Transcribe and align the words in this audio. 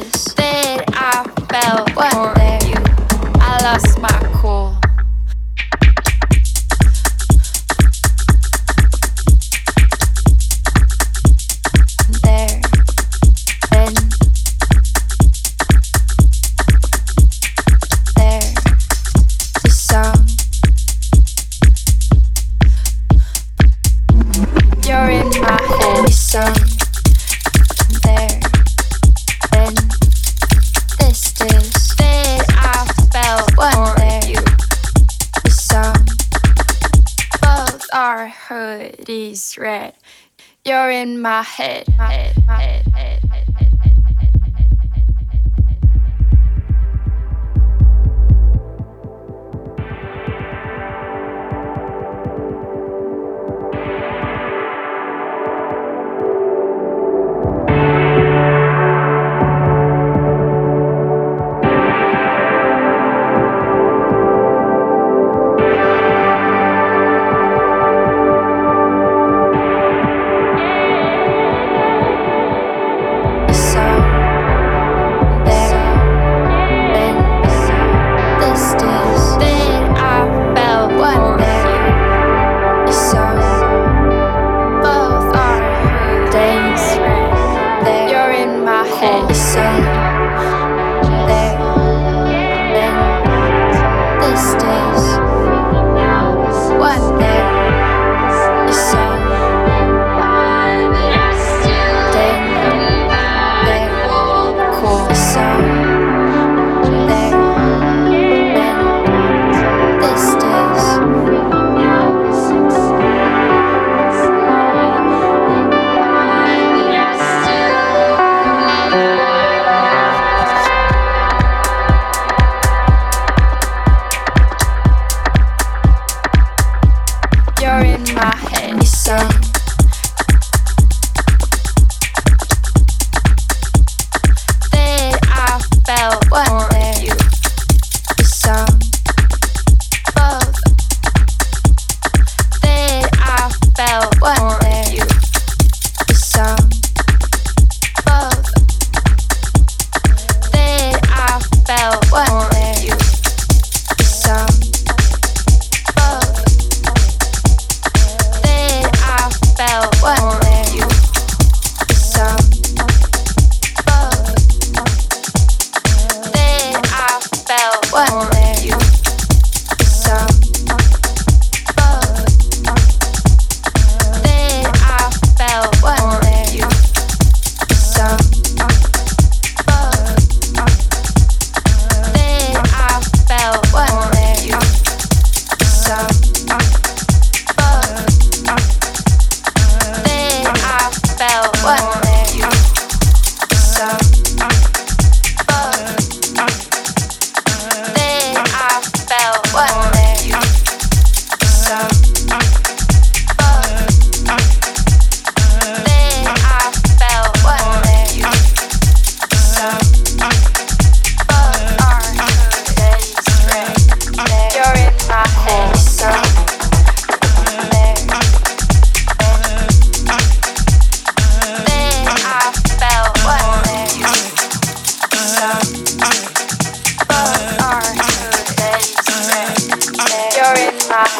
this. 0.00 0.35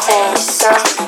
sensação 0.07 1.06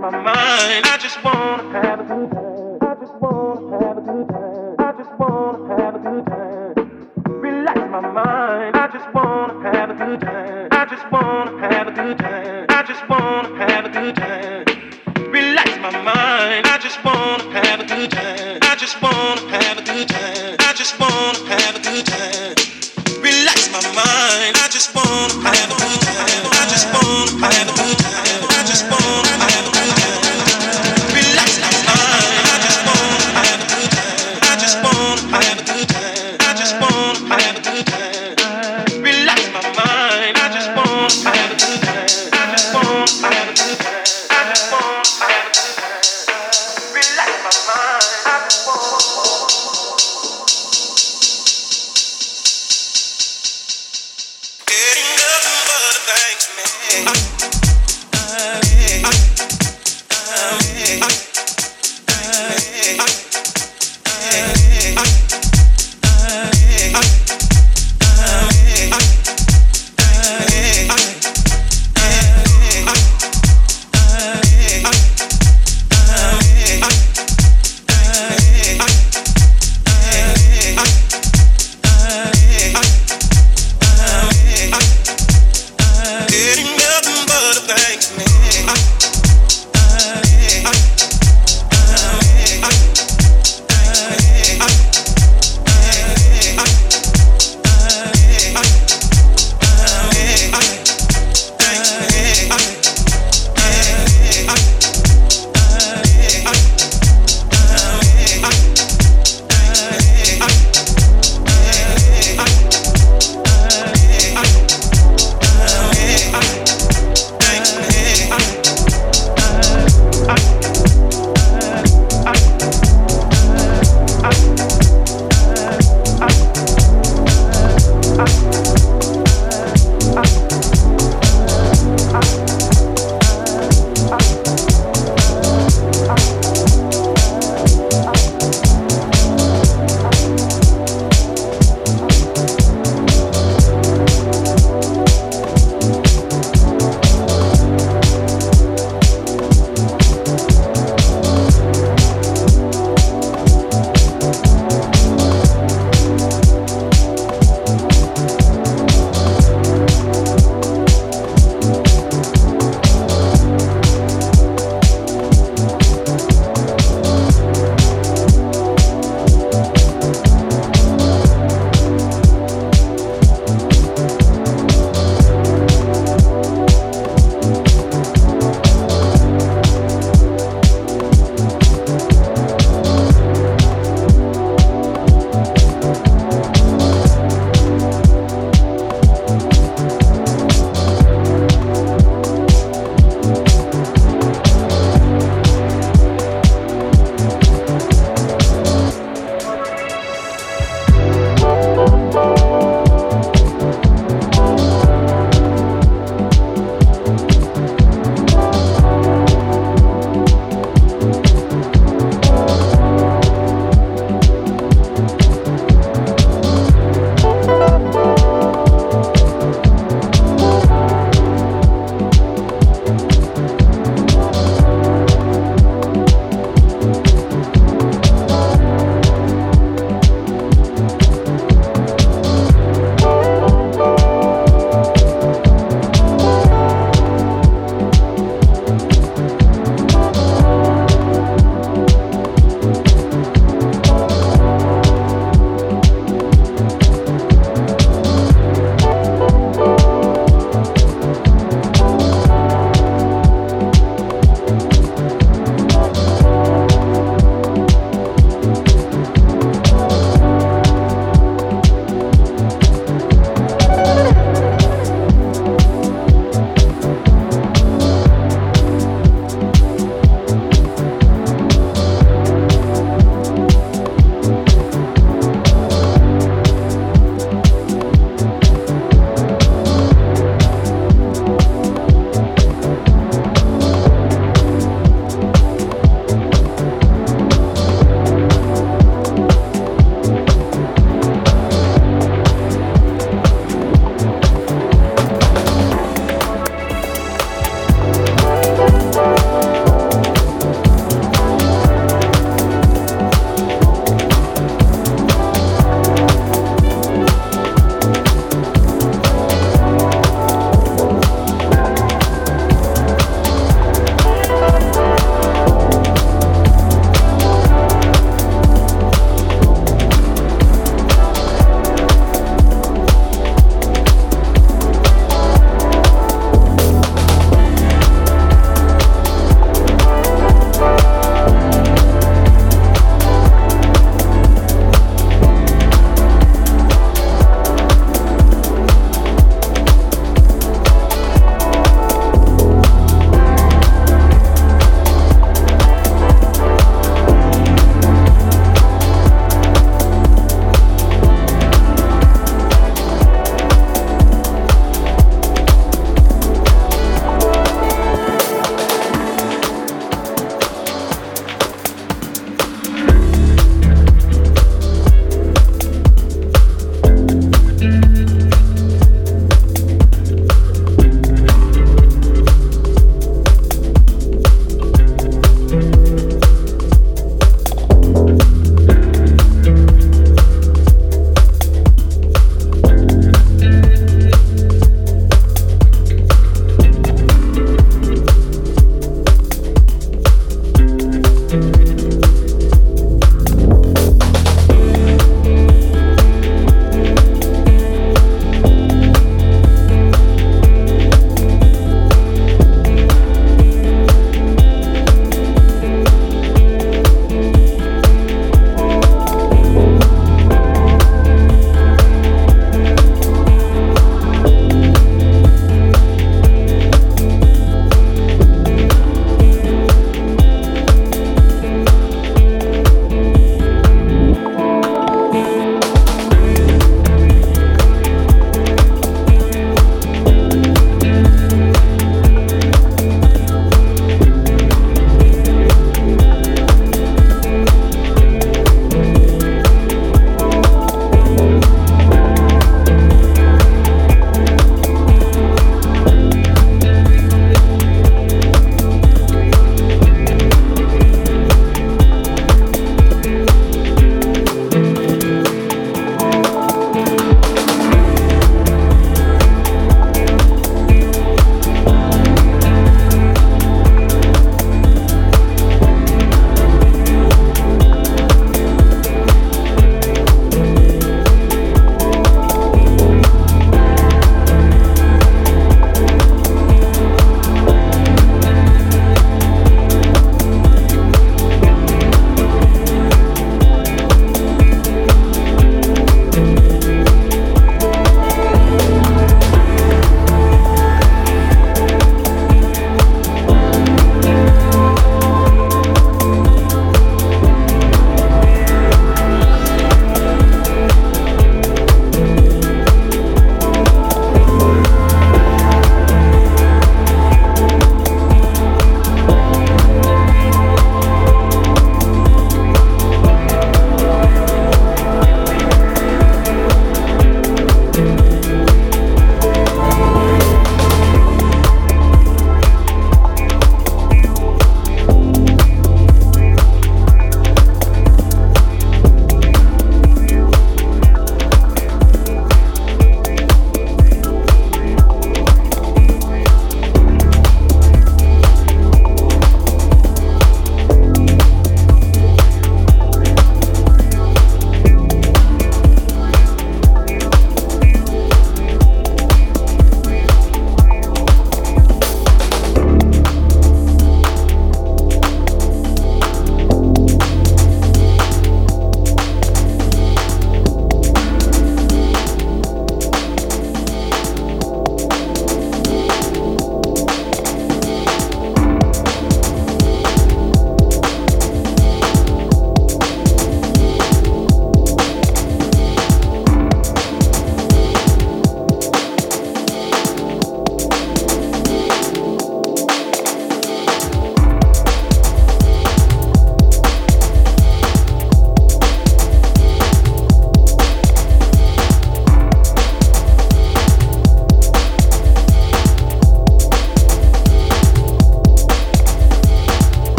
my 0.00 0.10
mind. 0.10 0.86
I 0.86 0.98
just 0.98 1.22
wanna 1.22 1.82
have 1.82 2.00
a 2.00 2.04
good 2.04 2.30
time. 2.30 2.59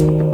I 0.00 0.27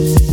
would 0.00 0.20
like 0.20 0.29